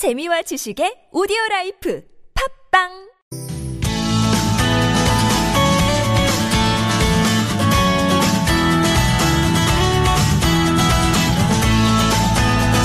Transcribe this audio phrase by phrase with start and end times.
[0.00, 2.02] 재미와 지식의 오디오 라이프
[2.72, 2.88] 팟빵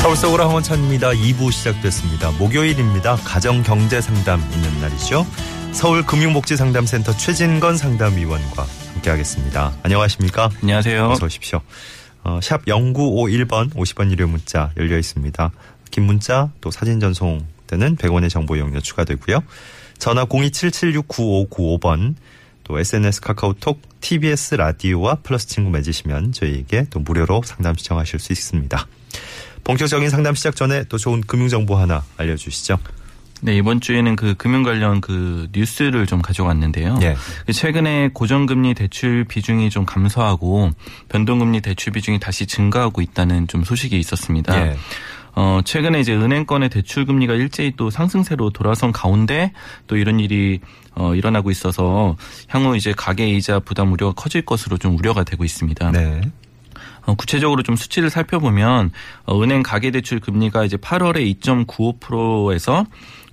[0.01, 1.11] 서울 속으로 황원찬입니다.
[1.11, 2.31] 2부 시작됐습니다.
[2.31, 3.15] 목요일입니다.
[3.15, 5.25] 가정경제상담 있는 날이죠.
[5.71, 9.71] 서울금융복지상담센터 최진건 상담위원과 함께하겠습니다.
[9.83, 10.49] 안녕하십니까?
[10.61, 11.11] 안녕하세요.
[11.11, 11.61] 어서 오십시오.
[12.25, 15.51] 어, 샵 0951번 50원 유료 문자 열려 있습니다.
[15.95, 19.41] 긴 문자 또 사진 전송 때는 100원의 정보 이용료 추가되고요.
[19.97, 22.15] 전화 027769595번
[22.65, 28.87] 또 SNS 카카오톡 TBS 라디오와 플러스 친구 맺으시면 저희에게 또 무료로 상담 시청하실 수 있습니다.
[29.63, 32.77] 본격적인 상담 시작 전에 또 좋은 금융 정보 하나 알려주시죠.
[33.39, 36.99] 네, 이번 주에는 그 금융 관련 그 뉴스를 좀 가져왔는데요.
[37.03, 37.15] 예.
[37.53, 40.71] 최근에 고정금리 대출 비중이 좀 감소하고
[41.07, 44.71] 변동금리 대출 비중이 다시 증가하고 있다는 좀 소식이 있었습니다.
[44.71, 44.77] 예.
[45.35, 49.51] 어, 최근에 이제 은행권의 대출 금리가 일제히 또 상승세로 돌아선 가운데
[49.87, 50.61] 또 이런 일이
[50.95, 52.15] 어, 일어나고 있어서
[52.47, 55.91] 향후 이제 가계 이자 부담 우려가 커질 것으로 좀 우려가 되고 있습니다.
[55.91, 56.21] 네.
[57.05, 58.91] 어, 구체적으로 좀 수치를 살펴보면
[59.25, 62.85] 어, 은행 가계대출 금리가 이제 8월에 2.95%에서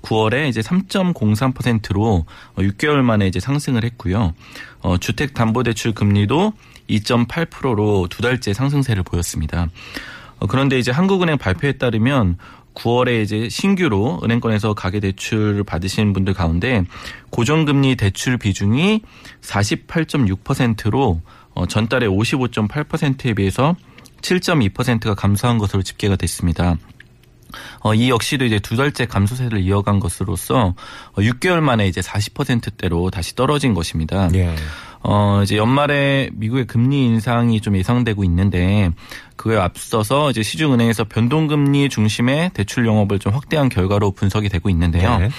[0.02, 4.34] 9월에 이제 3.03%로 6개월 만에 이제 상승을 했고요.
[4.80, 6.52] 어, 주택담보대출 금리도
[6.90, 9.68] 2.8%로 두 달째 상승세를 보였습니다.
[10.42, 12.36] 어, 그런데 이제 한국은행 발표에 따르면
[12.74, 16.82] 9월에 이제 신규로 은행권에서 가계 대출을 받으신 분들 가운데
[17.30, 19.02] 고정금리 대출 비중이
[19.40, 21.20] 48.6%로
[21.54, 23.76] 어, 전달에 55.8%에 비해서
[24.22, 26.76] 7.2%가 감소한 것으로 집계가 됐습니다.
[27.80, 30.74] 어, 이 역시도 이제 두 달째 감소세를 이어간 것으로서
[31.12, 34.28] 어, 6개월 만에 이제 40%대로 다시 떨어진 것입니다.
[34.34, 34.54] 예.
[35.04, 38.90] 어, 이제 연말에 미국의 금리 인상이 좀 예상되고 있는데
[39.36, 45.18] 그에 앞서서 이제 시중은행에서 변동금리 중심의 대출 영업을 좀 확대한 결과로 분석이 되고 있는데요.
[45.18, 45.30] 네.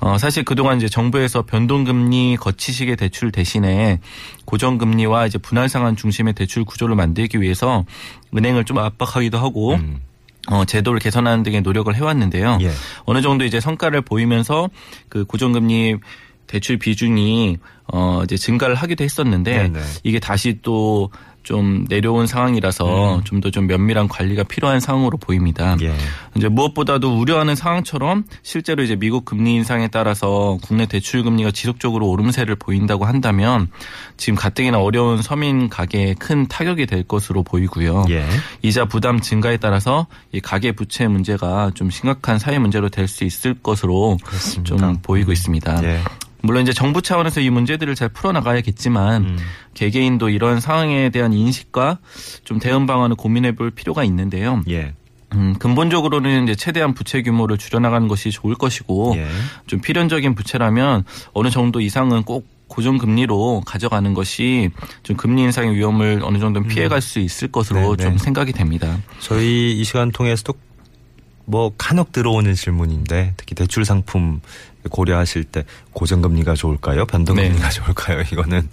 [0.00, 4.00] 어, 사실 그동안 이제 정부에서 변동금리 거치식의 대출 대신에
[4.44, 7.84] 고정금리와 이제 분할 상환 중심의 대출 구조를 만들기 위해서
[8.36, 10.00] 은행을 좀 압박하기도 하고 음.
[10.48, 12.58] 어, 제도를 개선하는 등의 노력을 해왔는데요.
[12.60, 12.70] 예.
[13.04, 14.68] 어느 정도 이제 성과를 보이면서
[15.08, 15.96] 그 고정금리
[16.46, 17.58] 대출 비중이
[17.92, 19.80] 어 이제 증가를 하기도 했었는데 네네.
[20.04, 21.10] 이게 다시 또
[21.44, 25.76] 좀 내려온 상황이라서 좀더 좀 면밀한 관리가 필요한 상황으로 보입니다.
[25.82, 25.94] 예.
[26.34, 32.56] 이제 무엇보다도 우려하는 상황처럼 실제로 이제 미국 금리 인상에 따라서 국내 대출 금리가 지속적으로 오름세를
[32.56, 33.68] 보인다고 한다면
[34.16, 38.06] 지금 가뜩이나 어려운 서민 가계에 큰 타격이 될 것으로 보이고요.
[38.08, 38.26] 예.
[38.62, 43.52] 이자 부담 증가에 따라서 이 가계 부채 문제가 좀 심각한 사회 문제로 될 수 있을
[43.54, 44.76] 것으로 그렇습니다.
[44.76, 45.84] 좀 보이고 있습니다.
[45.84, 46.00] 예.
[46.44, 49.38] 물론 이제 정부 차원에서 이 문제들을 잘 풀어나가야겠지만 음.
[49.72, 51.98] 개개인도 이런 상황에 대한 인식과
[52.44, 54.62] 좀 대응 방안을 고민해 볼 필요가 있는데요.
[54.68, 54.92] 예.
[55.32, 59.26] 음, 근본적으로는 이제 최대한 부채 규모를 줄여나가는 것이 좋을 것이고 예.
[59.66, 64.68] 좀 필연적인 부채라면 어느 정도 이상은 꼭 고정 금리로 가져가는 것이
[65.02, 67.96] 좀 금리 인상의 위험을 어느 정도는 피해갈 수 있을 것으로 음.
[67.96, 68.10] 네, 네.
[68.10, 68.98] 좀 생각이 됩니다.
[69.20, 70.52] 저희 이 시간 통해서도
[71.46, 74.40] 뭐 간혹 들어오는 질문인데 특히 대출 상품
[74.90, 77.06] 고려하실 때 고정금리가 좋을까요?
[77.06, 77.70] 변동금리가 네.
[77.70, 78.22] 좋을까요?
[78.32, 78.68] 이거는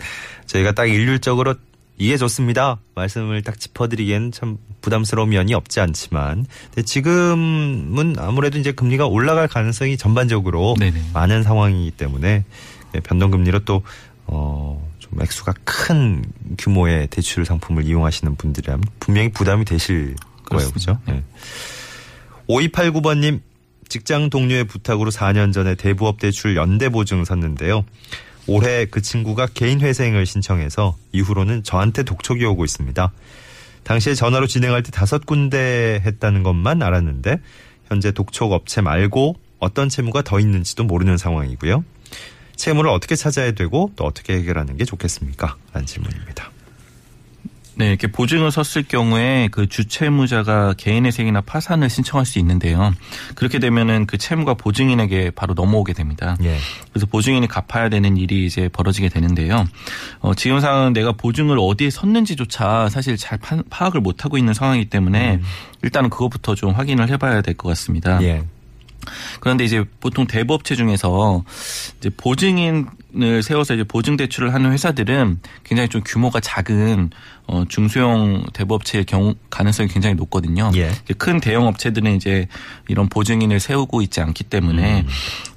[0.45, 1.55] 저희가 딱 일률적으로
[1.97, 2.79] 이게 좋습니다.
[2.95, 9.97] 말씀을 딱 짚어드리기엔 참 부담스러운 면이 없지 않지만 근데 지금은 아무래도 이제 금리가 올라갈 가능성이
[9.97, 11.11] 전반적으로 네네.
[11.13, 12.43] 많은 상황이기 때문에
[13.03, 13.83] 변동금리로 또
[14.25, 16.23] 어, 좀 액수가 큰
[16.57, 20.72] 규모의 대출 상품을 이용하시는 분들이라면 분명히 부담이 되실 거예요.
[20.72, 20.97] 그죠?
[21.05, 21.11] 그렇습니다.
[21.11, 21.23] 네.
[22.47, 23.41] 5289번님
[23.91, 27.84] 직장 동료의 부탁으로 4년 전에 대부업 대출 연대 보증 섰는데요.
[28.47, 33.12] 올해 그 친구가 개인 회생을 신청해서 이후로는 저한테 독촉이 오고 있습니다.
[33.84, 37.41] 당시에 전화로 진행할 때 다섯 군데 했다는 것만 알았는데
[37.88, 41.84] 현재 독촉 업체 말고 어떤 채무가 더 있는지도 모르는 상황이고요.
[42.56, 45.58] 채무를 어떻게 찾아야 되고 또 어떻게 해결하는 게 좋겠습니까?
[45.73, 46.50] 라는 질문입니다.
[47.76, 52.94] 네, 이렇게 보증을 섰을 경우에 그 주채무자가 개인회생이나 파산을 신청할 수 있는데요.
[53.34, 56.35] 그렇게 되면은 그 채무가 보증인에게 바로 넘어오게 됩니다.
[56.44, 56.58] 예.
[56.91, 59.66] 그래서 보증인이 갚아야 되는 일이 이제 벌어지게 되는데요.
[60.20, 64.90] 어, 지금 상황은 내가 보증을 어디에 섰는지조차 사실 잘 파, 파악을 못 하고 있는 상황이기
[64.90, 65.40] 때문에
[65.82, 68.22] 일단은 그것부터 좀 확인을 해봐야 될 것 같습니다.
[68.24, 68.44] 예.
[69.40, 71.44] 그런데 이제 보통 대부업체 중에서
[72.00, 77.09] 이제 보증인을 세워서 이제 보증 대출을 하는 회사들은 굉장히 좀 규모가 작은
[77.48, 80.72] 어 중소형 대부업체의 경우 가능성이 굉장히 높거든요.
[80.76, 80.92] 예.
[81.18, 82.48] 큰 대형 업체들은 이제
[82.88, 85.06] 이런 보증인을 세우고 있지 않기 때문에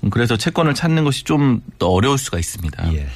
[0.02, 2.94] 음, 그래서 채권을 찾는 것이 좀 더 어려울 수가 있습니다.
[2.94, 3.06] 예.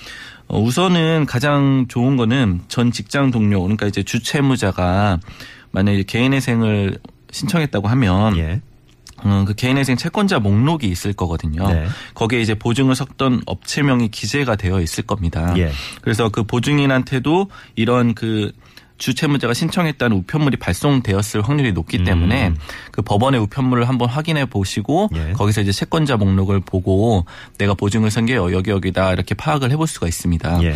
[0.49, 5.21] 어, 우선은 가장 좋은 거는 전 직장 동료 그러니까 이제 주채무자가
[5.71, 6.99] 만약에 개인회생을
[7.31, 8.61] 신청했다고 하면 예.
[9.25, 11.69] 음, 그 개인회생 채권자 목록이 있을 거거든요.
[11.69, 11.87] 네.
[12.15, 15.55] 거기에 이제 보증을 섞던 업체명이 기재가 되어 있을 겁니다.
[15.59, 15.71] 예.
[16.01, 18.53] 그래서 그 보증인한테도 이런 그
[18.99, 22.57] 주채무자가 신청했다는 우편물이 발송되었을 확률이 높기 때문에 음.
[22.91, 25.33] 그 법원의 우편물을 한번 확인해 보시고 예.
[25.33, 27.25] 거기서 이제 채권자 목록을 보고
[27.59, 30.63] 내가 보증을 선게 여기 여기다 이렇게 파악을 해볼 수가 있습니다.
[30.65, 30.75] 예.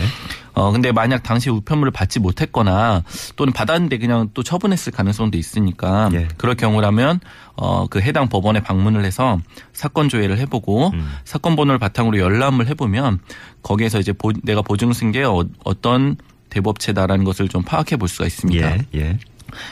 [0.54, 3.02] 어 근데 만약 당시 우편물을 받지 못했거나
[3.36, 6.28] 또는 받았는데 그냥 또 처분했을 가능성도 있으니까 예.
[6.36, 7.20] 그럴 경우라면
[7.56, 9.38] 어그 해당 법원에 방문을 해서
[9.72, 11.10] 사건 조회를 해보고 음.
[11.24, 13.18] 사건 번호를 바탕으로 열람을 해보면
[13.62, 16.16] 거기에서 이제 보- 내가 보증 쓴 게 어, 어떤
[16.52, 18.76] 대법체다라는 것을 좀 파악해 볼 수가 있습니다.
[18.76, 18.86] 예.
[18.94, 19.18] 예.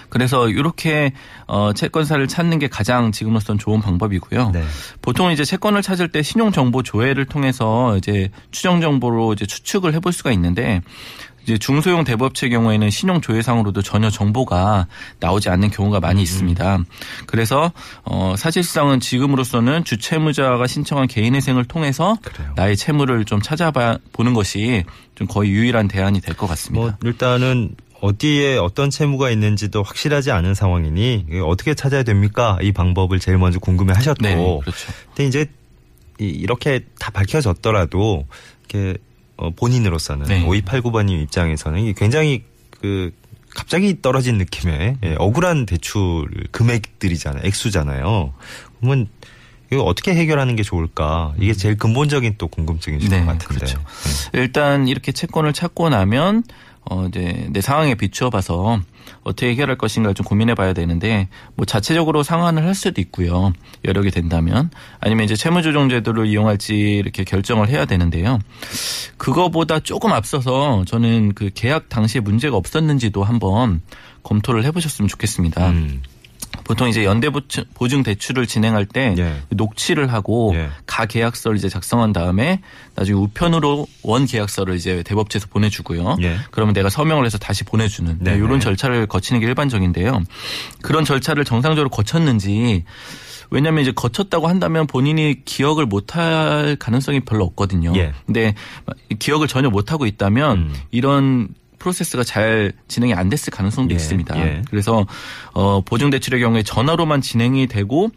[0.09, 1.13] 그래서 이렇게
[1.47, 4.51] 어 채권사를 찾는 게 가장 지금으로선 좋은 방법이고요.
[4.51, 4.63] 네.
[5.01, 10.13] 보통 이제 채권을 찾을 때 신용 정보 조회를 통해서 이제 추정 정보로 이제 추측을 해볼
[10.13, 10.83] 수가 있는데
[11.45, 14.87] 이제 중소형 대법체 경우에는 신용 조회상으로도 전혀 정보가
[15.21, 16.01] 나오지 않는 경우가 음.
[16.01, 16.79] 많이 있습니다.
[17.27, 17.73] 그래서
[18.05, 22.53] 어 사실상은 지금으로서는 주채무자가 신청한 개인회생을 통해서 그래요.
[22.57, 24.85] 나의 채무를 좀 찾아봐 보는 것이
[25.15, 26.81] 좀 거의 유일한 대안이 될 것 같습니다.
[26.81, 32.57] 뭐 일단은 어디에 어떤 채무가 있는지도 확실하지 않은 상황이니 어떻게 찾아야 됩니까?
[32.63, 34.23] 이 방법을 제일 먼저 궁금해 하셨고.
[34.23, 34.93] 네, 그렇죠.
[35.09, 35.47] 근데 이제
[36.19, 38.25] 이- 이렇게 다 밝혀졌더라도
[38.71, 38.97] 이렇게
[39.41, 40.45] 어, 본인으로서는 네.
[40.45, 42.45] 5289번님 입장에서는 이게 굉장히
[42.81, 43.11] 그
[43.55, 47.43] 갑자기 떨어진 느낌의 예, 억울한 대출 금액들이잖아요.
[47.45, 48.35] 액수잖아요.
[48.79, 49.09] 그러면
[49.73, 51.35] 이거 어떻게 해결하는 게 좋을까?
[51.39, 53.55] 이게 제일 근본적인 또 궁금증이실 네, 것 같은데.
[53.55, 53.81] 그렇죠.
[54.33, 56.43] 일단 이렇게 채권을 찾고 나면
[56.83, 58.81] 어 이제 내 상황에 비추어 봐서
[59.23, 63.53] 어떻게 해결할 것인가를 좀 고민해 봐야 되는데 뭐 자체적으로 상환을 할 수도 있고요.
[63.85, 68.39] 여력이 된다면 아니면 이제 채무 조정 제도를 이용할지 이렇게 결정을 해야 되는데요.
[69.19, 73.83] 그거보다 조금 앞서서 저는 그 계약 당시에 문제가 없었는지도 한번
[74.23, 75.71] 검토를 해 보셨으면 좋겠습니다.
[75.71, 76.03] 음.
[76.65, 79.37] 보통 이제 연대 보증- 대출을 진행할 때 예.
[79.51, 80.69] 녹취를 하고 예.
[80.87, 82.61] 가 계약서를 이제 작성한 다음에
[82.95, 86.17] 나중에 우편으로 원 계약서를 이제 대법체에서 보내주고요.
[86.23, 86.37] 예.
[86.51, 88.59] 그러면 내가 서명을 해서 다시 보내주는 네, 이런 네.
[88.61, 90.23] 절차를 거치는 게 일반적인데요.
[90.83, 92.85] 그런 절차를 정상적으로 거쳤는지
[93.51, 97.93] 왜냐하면 이제 거쳤다고 한다면 본인이 기억을 못할 가능성이 별로 없거든요.
[97.97, 98.13] 예.
[98.27, 98.55] 근데
[99.19, 100.75] 기억을 전혀 못하고 있다면 음.
[100.93, 101.49] 이런
[101.81, 104.39] 프로세스가 잘 진행이 안 됐을 가능성도 예, 있습니다.
[104.39, 104.63] 예.
[104.71, 105.07] 그래서
[105.53, 108.11] 어 보증 대출의 경우에 전화로만 진행이 되고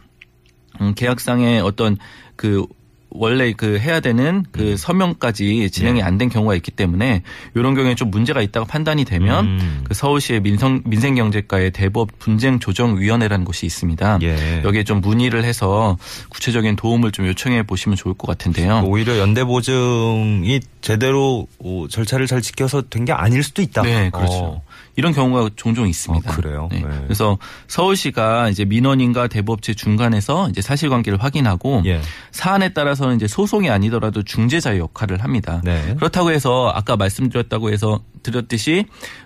[0.81, 1.98] 음, 계약상의 어떤
[2.36, 2.68] 그
[3.15, 6.04] 원래 그 해야 되는 그 서명까지 진행이 음.
[6.04, 6.04] 예.
[6.04, 7.21] 안된 경우가 있기 때문에
[7.54, 9.83] 이런 경우에 좀 문제가 있다고 판단이 되면 음.
[9.88, 14.19] 그 서울시의 민성 민생경제과의 대법 분쟁 조정 위원회라는 곳이 있습니다.
[14.24, 14.63] 예.
[14.63, 15.98] 여기에 좀 문의를 해서
[16.30, 18.81] 구체적인 도움을 좀 요청해 보시면 좋을 것 같은데요.
[18.86, 23.81] 오히려 연대 보증이 제대로 어, 절차를 잘 지켜서 된 게 아닐 수도 있다.
[23.81, 24.33] 네, 그렇죠.
[24.33, 24.62] 어.
[24.95, 26.31] 이런 경우가 종종 있습니다.
[26.31, 26.69] 어, 그래요?
[26.71, 26.80] 네.
[26.80, 26.88] 네.
[27.04, 27.38] 그래서
[27.68, 32.00] 서울시가 이제 민원인과 대법체 중간에서 이제 사실관계를 확인하고 예.
[32.31, 35.61] 사안에 따라서 는 이제 소송이 아니더라도 중재자의 역할을 합니다.
[35.63, 35.95] 네.
[35.95, 38.85] 그렇다고 해서 아까 말씀드렸다고 해서 드렸듯이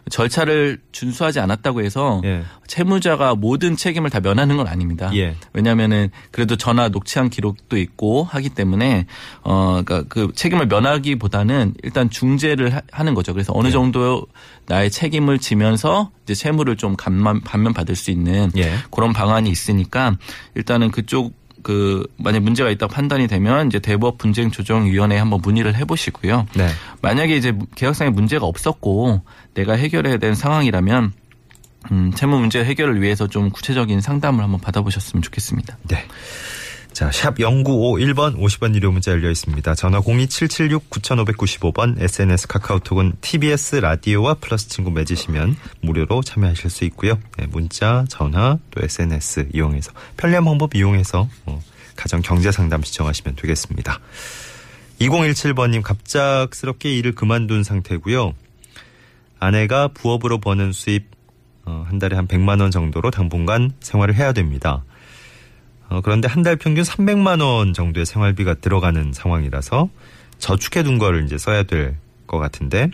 [0.09, 2.43] 절차를 준수하지 않았다고 해서 예.
[2.65, 5.11] 채무자가 모든 책임을 다 면하는 건 아닙니다.
[5.13, 5.35] 예.
[5.53, 9.05] 왜냐하면은 그래도 전화 녹취한 기록도 있고 하기 때문에
[9.43, 13.33] 어 그러니까 그 책임을 면하기보다는 일단 중재를 하- 하는 거죠.
[13.33, 13.71] 그래서 어느 예.
[13.71, 14.25] 정도
[14.65, 18.73] 나의 책임을 지면서 이제 채무를 좀 감만 반면 받을 수 있는 예.
[18.91, 20.17] 그런 방안이 있으니까
[20.55, 21.33] 일단은 그쪽
[21.67, 26.47] 그 만약 문제가 있다고 판단이 되면 이제 대법 분쟁 조정 위원회에 한번 문의를 해 보시고요.
[26.55, 26.69] 네.
[27.01, 29.19] 만약에 이제 계약상에 문제가 없었고
[29.53, 31.11] 내가 해결해야 되는 상황이라면
[31.91, 35.77] 음, 채무 문제 해결을 위해서 좀 구체적인 상담을 한번 받아보셨으면 좋겠습니다.
[35.89, 36.05] 네.
[36.97, 39.75] 자, 샵 0951번 50원 유료 문자 열려 있습니다.
[39.75, 47.19] 전화 02776-9595번, SNS 카카오톡은 TBS 라디오와 플러스 친구 맺으시면 무료로 참여하실 수 있고요.
[47.37, 51.61] 네, 문자, 전화, 또 SNS 이용해서 편리한 방법 이용해서 어,
[51.95, 53.99] 가정 경제 상담 신청하시면 되겠습니다.
[54.99, 58.33] 2017번님 갑작스럽게 일을 그만둔 상태고요.
[59.39, 61.11] 아내가 부업으로 버는 수입
[61.65, 64.83] 어, 한 달에 한 100만 원 정도로 당분간 생활을 해야 됩니다.
[65.89, 69.89] 어, 그런데 한 달 평균 300만 원 정도의 생활비가 들어가는 상황이라서
[70.39, 72.91] 저축해 둔 거를 이제 써야 될 것 같은데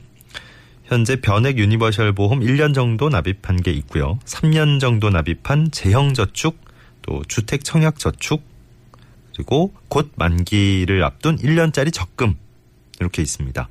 [0.85, 4.19] 현재 변액 유니버셜 보험 1년 정도 납입한 게 있고요.
[4.25, 6.55] 3년 정도 납입한 재형 저축,
[7.01, 8.43] 또 주택 청약 저축,
[9.33, 12.35] 그리고 곧 만기를 앞둔 1년짜리 적금
[12.99, 13.67] 이렇게 있습니다.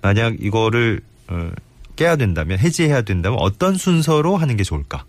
[0.00, 1.50] 만약 이거를 어,
[1.96, 5.04] 깨야 된다면 해지해야 된다면 어떤 순서로 하는 게 좋을까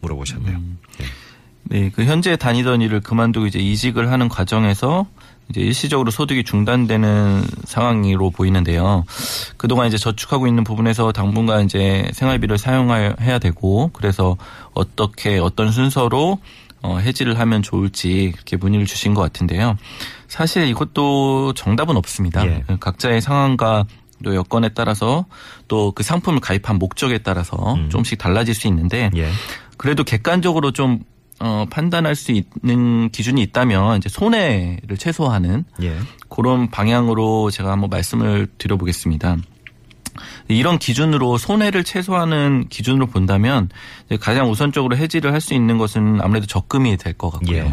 [0.00, 0.58] 물어보셨네요.
[0.58, 1.06] 네.
[1.64, 5.06] 네, 그 현재 다니던 일을 그만두고 이제 이직을 하는 과정에서
[5.48, 9.04] 이제 일시적으로 소득이 중단되는 상황으로 보이는데요.
[9.56, 14.36] 그동안 이제 저축하고 있는 부분에서 당분간 이제 생활비를 사용해야 되고 그래서
[14.74, 16.38] 어떻게 어떤 순서로
[16.82, 19.76] 어, 해지를 하면 좋을지 그렇게 문의를 주신 것 같은데요.
[20.28, 22.46] 사실 이것도 정답은 없습니다.
[22.46, 22.64] 예.
[22.78, 23.84] 각자의 상황과
[24.24, 25.26] 또 여건에 따라서
[25.68, 27.90] 또 그 상품을 가입한 목적에 따라서 음.
[27.90, 29.30] 조금씩 달라질 수 있는데 예.
[29.76, 31.00] 그래도 객관적으로 좀
[31.40, 35.96] 어, 판단할 수 있는 기준이 있다면 이제 손해를 최소화하는 예.
[36.28, 39.38] 그런 방향으로 제가 한번 말씀을 드려보겠습니다.
[40.48, 43.68] 이런 기준으로 손해를 최소화하는 기준으로 본다면
[44.20, 47.72] 가장 우선적으로 해지를 할 수 있는 것은 아무래도 적금이 될 것 같고요.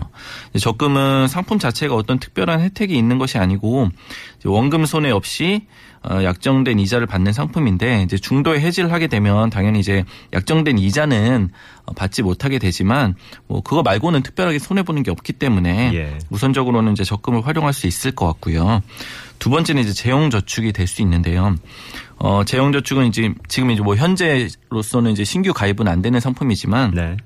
[0.56, 0.60] 예.
[0.60, 3.90] 적금은 상품 자체가 어떤 특별한 혜택이 있는 것이 아니고
[4.46, 5.87] 원금 손해 없이 어,
[6.24, 11.50] 약정된 이자를 받는 상품인데 이제 중도에 해지를 하게 되면 당연히 이제 약정된 이자는
[11.86, 13.16] 어, 받지 못하게 되지만
[13.48, 16.18] 뭐 그거 말고는 특별하게 손해 보는 게 없기 때문에 예.
[16.30, 18.82] 우선적으로는 이제 적금을 활용할 수 있을 것 같고요.
[19.40, 21.56] 두 번째는 이제 재용 저축이 될 수 있는데요.
[22.18, 27.18] 어, 재용 저축은 이제 지금 이제 뭐 현재로서는 이제 신규 가입은 안 되는 상품이지만 네.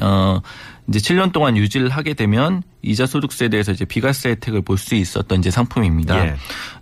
[0.00, 0.40] 어,
[0.88, 5.38] 이제 7년 동안 유지를 하게 되면 이자 소득세에 대해서 이제 비과세 혜택을 볼 수 있었던
[5.38, 6.26] 이제 상품입니다.
[6.26, 6.36] 예.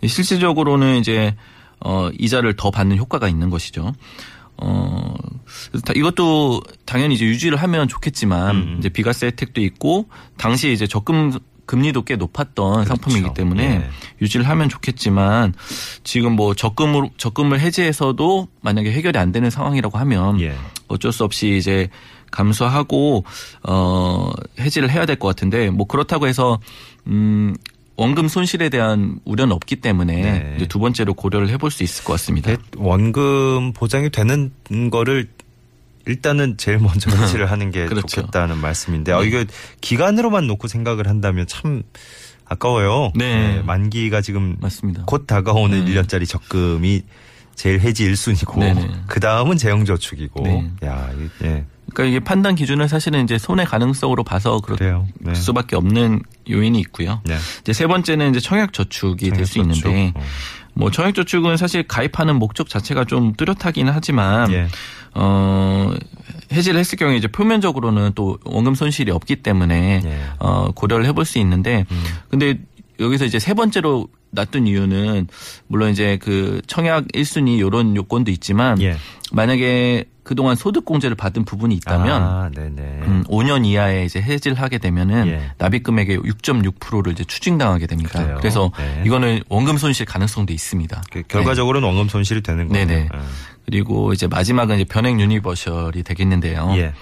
[0.06, 1.34] 실질적으로는 이제
[1.80, 3.92] 어, 이자를 더 받는 효과가 있는 것이죠.
[4.56, 5.14] 어,
[5.94, 8.76] 이것도 당연히 이제 유지를 하면 좋겠지만 음.
[8.78, 13.90] 이제 비과세 혜택도 있고 당시 이제 적금 금리도 꽤 높았던 상품이기 때문에 예.
[14.22, 15.52] 유지를 하면 좋겠지만
[16.02, 20.56] 지금 뭐 적금으로 적금을 해지해서도 만약에 해결이 안 되는 상황이라고 하면 예.
[20.88, 21.90] 어쩔 수 없이 이제
[22.30, 23.24] 감수하고
[23.62, 24.30] 어
[24.60, 26.58] 해지를 해야 될 것 같은데 뭐 그렇다고 해서
[27.06, 27.54] 음
[27.96, 30.68] 원금 손실에 대한 우려는 없기 때문에 네.
[30.68, 32.54] 두 번째로 고려를 해볼 수 있을 것 같습니다.
[32.76, 34.52] 원금 보장이 되는
[34.90, 35.28] 거를
[36.06, 38.06] 일단은 제일 먼저 해지를 하는 게 그렇죠.
[38.06, 39.44] 좋겠다는 말씀인데 어, 이거
[39.80, 41.82] 기간으로만 놓고 생각을 한다면 참
[42.46, 43.12] 아까워요.
[43.14, 43.60] 네.
[43.62, 45.02] 만기가 지금 맞습니다.
[45.06, 45.92] 곧 다가오는 네.
[45.94, 47.02] 1년짜리 적금이
[47.56, 48.90] 제일 해지 1순위고 네네.
[49.08, 50.70] 그 다음은 재형저축이고 네.
[50.84, 51.64] 야, 이- 예.
[51.98, 55.04] 그러니까 이게 판단 기준은 사실은 이제 손해 가능성으로 봐서 그럴.
[55.18, 55.34] 네.
[55.34, 57.20] 수밖에 없는 요인이 있고요.
[57.24, 57.36] 네.
[57.60, 59.58] 이제 세 번째는 이제 청약 저축이 될 수.
[59.58, 60.20] 있는데 어.
[60.74, 64.68] 뭐 청약 저축은 사실 가입하는 목적 자체가 좀 뚜렷하긴 하지만 예.
[65.14, 65.92] 어
[66.52, 70.20] 해지를 했을 경우에 이제 표면적으로는 또 원금 손실이 없기 때문에 예.
[70.38, 72.04] 어 고려를 해볼 수 있는데 음.
[72.30, 72.60] 근데
[73.00, 75.28] 여기서 이제 세 번째로 놨던 이유는
[75.66, 78.96] 물론 이제 그 청약 1순위 요런 요건도 있지만 예.
[79.32, 82.82] 만약에 그동안 소득 공제를 받은 부분이 있다면 아, 네네.
[82.82, 85.52] 음, 5년 이하에 이제 해지를 하게 되면은 예.
[85.56, 88.22] 납입 금액의 6.6%를 이제 추징당하게 됩니다.
[88.22, 88.36] 그래요?
[88.38, 89.04] 그래서 네.
[89.06, 91.02] 이거는 원금 손실 가능성도 있습니다.
[91.10, 92.86] 그 결과적으로는 원금 손실이 되는 거예요.
[92.86, 93.00] 네네.
[93.04, 93.08] 예.
[93.64, 96.74] 그리고 이제 마지막은 이제 변액 유니버셜이 되겠는데요.
[96.76, 96.92] 예.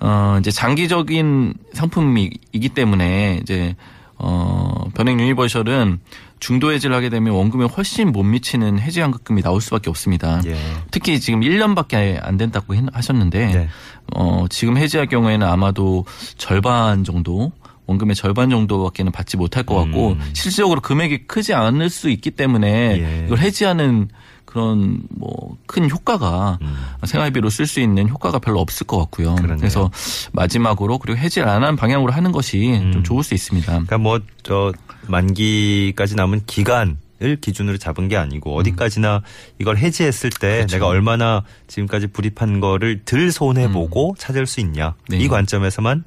[0.00, 3.76] 어, 이제 장기적인 상품이기 때문에 이제
[4.16, 6.00] 어, 변액 유니버셜은
[6.44, 10.42] 중도 해지를 하게 되면 원금에 훨씬 못 미치는 해지 환급금이 나올 수밖에 없습니다.
[10.44, 10.54] 예.
[10.90, 13.68] 특히 지금 1년밖에 안 된다고 했- 하셨는데 네.
[14.14, 16.04] 어, 지금 해지할 경우에는 아마도
[16.36, 17.50] 절반 정도
[17.86, 20.20] 원금의 절반 정도밖에는 받지 못할 것 같고 음.
[20.34, 22.68] 실질적으로 금액이 크지 않을 수 있기 때문에
[23.00, 23.24] 예.
[23.24, 24.08] 이걸 해지하는
[24.54, 26.76] 그런 뭐 큰 효과가 음.
[27.04, 29.34] 생활비로 쓸 수 있는 효과가 별로 없을 것 같고요.
[29.34, 29.56] 그러네요.
[29.56, 29.90] 그래서
[30.32, 32.92] 마지막으로 그리고 해지를 안 하는 방향으로 하는 것이 음.
[32.92, 33.66] 좀 좋을 수 있습니다.
[33.66, 34.72] 그러니까 뭐 저
[35.08, 39.22] 만기까지 남은 기간 을 기준으로 잡은 게 아니고 어디까지나
[39.60, 40.54] 이걸 해지했을 때 음.
[40.58, 40.76] 그렇죠.
[40.76, 45.18] 내가 얼마나 지금까지 불입한 거를 덜 손해 보고 찾을 수 있냐 네.
[45.18, 46.04] 이 관점에서만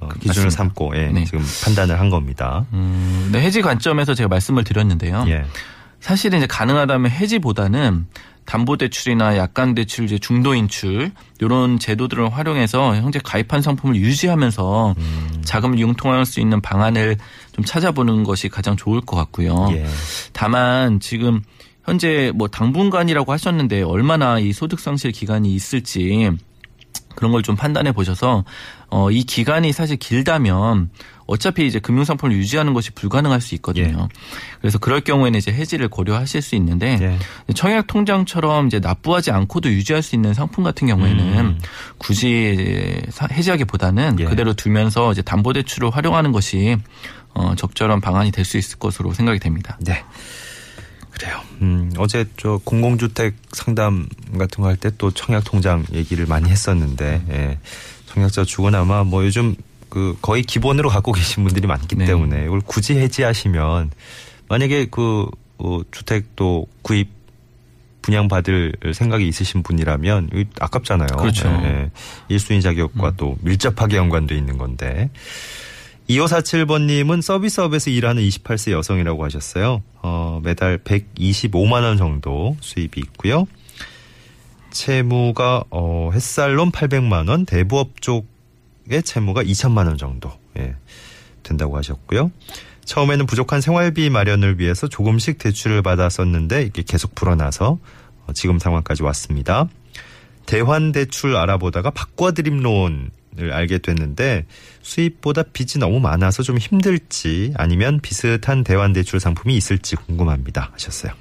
[0.00, 0.50] 어, 기준을 맞습니다.
[0.50, 1.24] 삼고 예, 네.
[1.24, 2.66] 지금 판단을 한 겁니다.
[2.74, 5.24] 음, 네, 해지 관점에서 제가 말씀을 드렸는데요.
[5.28, 5.44] 예.
[6.04, 8.06] 사실은 이제 가능하다면 해지보다는
[8.44, 15.42] 담보대출이나 약관대출, 이제 중도인출 이런 제도들을 활용해서 현재 가입한 상품을 유지하면서 음.
[15.46, 17.16] 자금을 융통할 수 있는 방안을
[17.52, 19.70] 좀 찾아보는 것이 가장 좋을 것 같고요.
[19.70, 19.86] 예.
[20.34, 21.40] 다만 지금
[21.86, 26.30] 현재 뭐 당분간이라고 하셨는데 얼마나 이 소득 상실 기간이 있을지
[27.14, 28.44] 그런 걸 좀 판단해 보셔서
[28.90, 30.90] 어 이 기간이 사실 길다면
[31.26, 34.08] 어차피 이제 금융 상품을 유지하는 것이 불가능할 수 있거든요.
[34.60, 37.52] 그래서 그럴 경우에는 이제 해지를 고려하실 수 있는데 예.
[37.54, 41.58] 청약 통장처럼 이제 납부하지 않고도 유지할 수 있는 상품 같은 경우에는 음.
[41.98, 43.02] 굳이
[43.32, 44.24] 해지하기보다는 예.
[44.24, 46.76] 그대로 두면서 이제 담보 대출을 활용하는 것이
[47.34, 49.78] 어 적절한 방안이 될 수 있을 것으로 생각이 됩니다.
[49.80, 50.04] 네.
[51.14, 51.40] 그래요.
[51.62, 57.22] 음, 어제 저 공공주택 상담 같은 거 할 때 또 청약 통장 얘기를 많이 했었는데,
[57.28, 57.32] 음.
[57.32, 57.58] 예.
[58.06, 59.54] 청약저축은 아마 뭐 요즘
[59.88, 62.04] 그 거의 기본으로 갖고 계신 분들이 많기 네.
[62.04, 63.90] 때문에 이걸 굳이 해지하시면
[64.48, 65.28] 만약에 그
[65.58, 67.08] 어, 주택도 구입
[68.02, 70.28] 분양받을 생각이 있으신 분이라면
[70.60, 71.16] 아깝잖아요.
[71.16, 71.48] 그렇죠.
[71.48, 71.90] 예,
[72.28, 72.36] 예.
[72.36, 73.14] 1순위 자격과 음.
[73.16, 75.10] 또 밀접하게 연관돼 있는 건데.
[76.08, 79.82] 2547번님은 서비스업에서 일하는 28세 여성이라고 하셨어요.
[80.02, 83.46] 어, 매달 125만 원 정도 수입이 있고요.
[84.70, 88.26] 채무가 어, 햇살론 800만 원, 대부업 쪽
[89.04, 90.74] 채무가 2천만 원 정도 예,
[91.42, 92.30] 된다고 하셨고요.
[92.84, 97.78] 처음에는 부족한 생활비 마련을 위해서 조금씩 대출을 받았었는데 이게 계속 불어나서
[98.26, 99.68] 어, 지금 상황까지 왔습니다.
[100.44, 104.46] 대환 대출 알아보다가 바꿔드림 론 을 알게 됐는데
[104.82, 111.12] 수입보다 빚이 너무 많아서 좀 힘들지 아니면 비슷한 대환 대출 상품이 있을지 궁금합니다 하셨어요.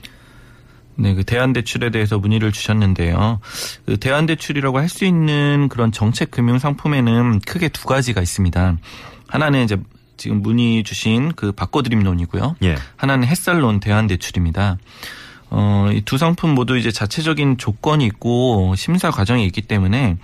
[0.95, 3.39] 네, 그 대안대출에 대해서 문의를 주셨는데요.
[3.87, 8.77] 그 대안대출이라고 할 수 있는 그런 정책 금융 상품에는 크게 두 가지가 있습니다.
[9.27, 9.77] 하나는 이제
[10.17, 12.57] 지금 문의 주신 그 바꿔드림론이고요.
[12.63, 12.75] 예.
[12.95, 14.77] 하나는 햇살론 대안대출입니다.
[15.49, 20.17] 어, 이 두 상품 모두 이제 자체적인 조건이 있고 심사 과정이 있기 때문에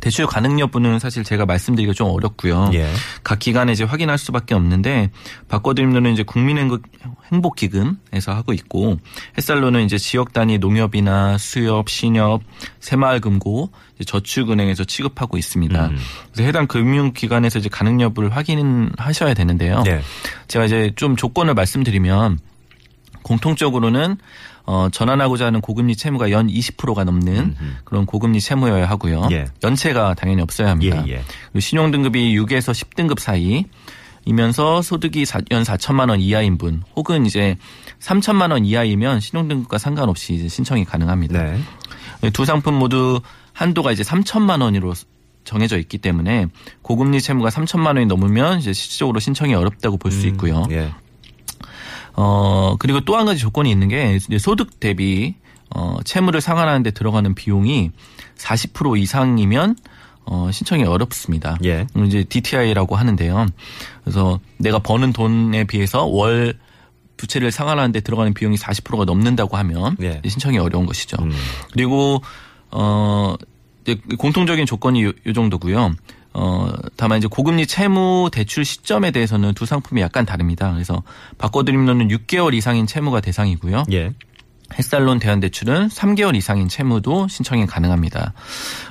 [0.00, 2.70] 대출 가능 여부는 사실 제가 말씀드리기가 좀 어렵고요.
[2.74, 2.92] 예.
[3.22, 5.10] 각 기관에 이제 확인할 수밖에 없는데
[5.48, 8.98] 바꿔드림로는 이제 국민행복기금에서 하고 있고
[9.36, 12.42] 햇살로는 이제 지역 단위 농협이나 수협, 신협,
[12.80, 13.70] 새마을금고,
[14.06, 15.86] 저축은행에서 취급하고 있습니다.
[15.86, 15.96] 음.
[16.32, 19.82] 그래서 해당 금융기관에서 이제 가능 여부를 확인하셔야 되는데요.
[19.82, 20.00] 네.
[20.48, 22.38] 제가 이제 좀 조건을 말씀드리면
[23.22, 24.16] 공통적으로는
[24.72, 27.54] 어, 전환하고자 하는 고금리 채무가 연 20%가 넘는 음흠.
[27.82, 29.26] 그런 고금리 채무여야 하고요.
[29.32, 29.46] 예.
[29.64, 31.02] 연체가 당연히 없어야 합니다.
[31.08, 31.22] 예, 예.
[31.46, 33.64] 그리고 신용등급이 6에서 10등급 사이
[34.26, 37.56] 이면서 소득이 사- 연 4천만 원 이하인 분 혹은 이제
[37.98, 41.42] 3천만 원 이하이면 신용등급과 상관없이 이제 신청이 가능합니다.
[41.42, 42.30] 네.
[42.30, 43.20] 두 상품 모두
[43.52, 44.94] 한도가 이제 3천만 원으로
[45.42, 46.46] 정해져 있기 때문에
[46.82, 50.64] 고금리 채무가 3천만 원이 넘으면 이제 실질적으로 신청이 어렵다고 볼수 있고요.
[50.70, 50.92] 예.
[52.20, 55.34] 어, 그리고 또 한 가지 조건이 있는 게 소득 대비
[55.74, 57.90] 어, 채무를 상환하는 데 들어가는 비용이
[58.36, 59.76] 40% 이상이면
[60.26, 61.56] 어, 신청이 어렵습니다.
[61.64, 61.86] 예.
[61.96, 63.46] 음, 이제 DTI라고 하는데요.
[64.04, 66.54] 그래서 내가 버는 돈에 비해서 월
[67.16, 70.20] 부채를 상환하는 데 들어가는 비용이 40%가 넘는다고 하면 예.
[70.26, 71.16] 신청이 어려운 것이죠.
[71.22, 71.32] 음.
[71.72, 72.22] 그리고
[72.70, 73.34] 어
[73.82, 75.94] 이제 공통적인 조건이 요, 요 정도고요.
[76.32, 80.72] 어 다만 이제 고금리 채무 대출 시점에 대해서는 두 상품이 약간 다릅니다.
[80.72, 81.02] 그래서
[81.38, 83.84] 바꿔드림론은 6개월 이상인 채무가 대상이고요.
[83.92, 84.12] 예.
[84.78, 88.32] 햇살론 대환대출은 3개월 이상인 채무도 신청이 가능합니다.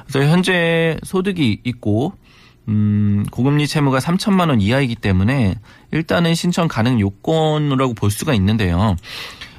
[0.07, 2.13] 그래서 현재 소득이 있고
[2.67, 5.55] 음, 고금리 채무가 3천만 원 이하이기 때문에
[5.91, 8.95] 일단은 신청 가능 요건이라고 볼 수가 있는데요.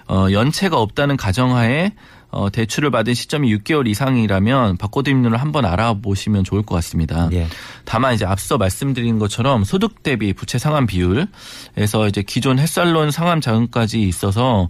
[0.09, 1.93] 어, 연체가 없다는 가정하에
[2.31, 7.29] 어, 대출을 받은 시점이 6개월 이상이라면 바꿔드림론을 한번 알아보시면 좋을 것 같습니다.
[7.33, 7.47] 예.
[7.85, 14.03] 다만 이제 앞서 말씀드린 것처럼 소득 대비 부채 상환 비율에서 이제 기존 햇살론 상환 자금까지
[14.03, 14.69] 있어서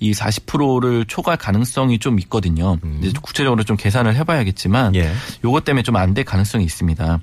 [0.00, 2.78] 이 40%를 초과할 가능성이 좀 있거든요.
[3.02, 5.12] 이제 구체적으로 좀 계산을 해봐야겠지만 예.
[5.44, 7.20] 요것 때문에 좀 안 될 가능성이 있습니다.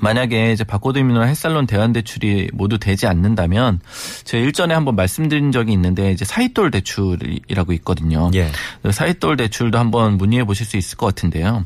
[0.00, 3.80] 만약에 이제 바코드미노나 햇살론 대환 대출이 모두 되지 않는다면
[4.24, 8.30] 제가 일전에 한번 말씀드린 적이 있는데 이제 사이돌 대출이라고 있거든요.
[8.34, 8.50] 예.
[8.90, 11.64] 사이돌 대출도 한번 문의해 보실 수 있을 것 같은데요.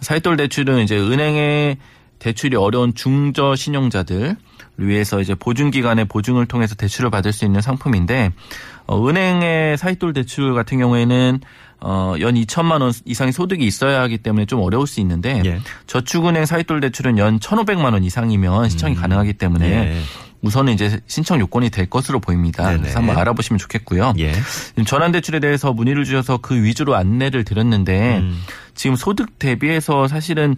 [0.00, 1.78] 사이돌 대출은 이제 은행의
[2.18, 4.36] 대출이 어려운 중저 신용자들
[4.78, 8.32] 위해서 이제 보증기관의 보증을 통해서 대출을 받을 수 있는 상품인데
[8.86, 11.40] 어, 은행의 사이돌 대출 같은 경우에는
[11.80, 15.60] 어, 연 2천만 원 이상의 소득이 있어야 하기 때문에 좀 어려울 수 있는데 예.
[15.86, 20.00] 저축은행 사이돌 대출은 연 1,500만 원 이상이면 신청이 가능하기 때문에 예.
[20.40, 22.64] 우선은 이제 신청 요건이 될 것으로 보입니다.
[22.68, 22.78] 네네.
[22.78, 24.14] 그래서 한번 알아보시면 좋겠고요.
[24.18, 24.32] 예.
[24.86, 28.40] 전환 대출에 대해서 문의를 주셔서 그 위주로 안내를 드렸는데 음.
[28.74, 30.54] 지금 소득 대비해서 사실은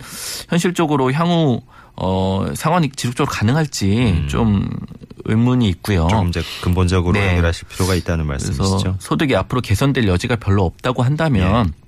[0.51, 1.63] 현실적으로 향후
[2.03, 4.69] 어 상환이 지속적으로 가능할지 좀
[5.27, 6.05] 의문이 있고요.
[6.05, 6.09] 음.
[6.09, 7.31] 좀 이제 근본적으로 네.
[7.31, 8.97] 해결하실 필요가 있다는 말씀이시죠.
[8.99, 11.81] 소득이 앞으로 개선될 여지가 별로 없다고 한다면 예.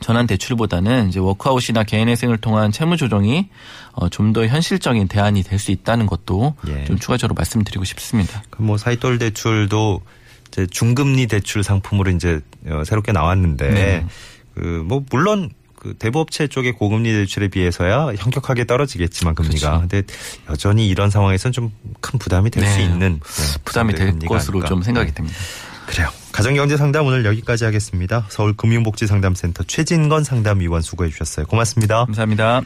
[0.00, 3.48] 전환 대출보다는 이제 워크아웃이나 개인회생을 통한 채무 조정이
[3.92, 6.84] 어, 좀 더 현실적인 대안이 될 수 있다는 것도 예.
[6.84, 8.42] 좀 추가적으로 말씀드리고 싶습니다.
[8.50, 10.02] 그뭐 사이돌 대출도
[10.48, 14.06] 이제 중금리 대출 상품으로 이제 어, 새롭게 나왔는데 네.
[14.54, 15.50] 그뭐 물론
[15.86, 20.02] 그 대부업체 쪽의 고금리 대출에 비해서야 현격하게 떨어지겠지만 금리가 근데
[20.50, 22.88] 여전히 이런 상황에서는 좀큰 부담이 될수 그렇죠.
[22.88, 22.92] 네.
[22.92, 24.68] 있는 네, 부담이 될 것으로 아닐까.
[24.68, 25.14] 좀 생각이 네.
[25.14, 25.38] 됩니다.
[25.86, 26.08] 그래요.
[26.32, 28.26] 가정경제 상담 오늘 여기까지 하겠습니다.
[28.28, 31.46] 서울 금융복지상담센터 최진건 상담위원 수고해 주셨어요.
[31.46, 32.06] 고맙습니다.
[32.06, 32.62] 감사합니다.